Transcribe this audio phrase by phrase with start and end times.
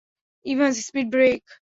[0.45, 1.41] Evans, speed break.